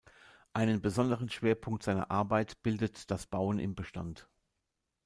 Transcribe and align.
Einen 0.53 0.81
besonderen 0.81 1.29
Schwerpunkt 1.29 1.83
seiner 1.83 2.09
Arbeit 2.09 2.63
bildet 2.63 3.11
das 3.11 3.27
Bauen 3.27 3.59
im 3.59 3.75
Bestand. 3.75 4.27